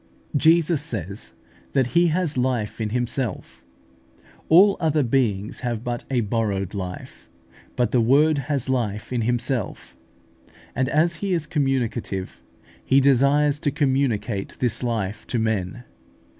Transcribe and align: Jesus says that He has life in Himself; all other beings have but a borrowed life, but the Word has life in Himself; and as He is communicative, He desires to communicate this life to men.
Jesus 0.35 0.81
says 0.81 1.31
that 1.73 1.91
He 1.93 2.07
has 2.07 2.35
life 2.35 2.81
in 2.81 2.89
Himself; 2.89 3.63
all 4.49 4.75
other 4.79 5.03
beings 5.03 5.59
have 5.59 5.83
but 5.83 6.05
a 6.09 6.21
borrowed 6.21 6.73
life, 6.73 7.29
but 7.75 7.91
the 7.91 8.01
Word 8.01 8.39
has 8.49 8.67
life 8.67 9.13
in 9.13 9.21
Himself; 9.21 9.95
and 10.73 10.89
as 10.89 11.17
He 11.17 11.33
is 11.33 11.45
communicative, 11.45 12.41
He 12.83 12.99
desires 12.99 13.59
to 13.59 13.69
communicate 13.69 14.57
this 14.57 14.81
life 14.81 15.27
to 15.27 15.37
men. 15.37 15.83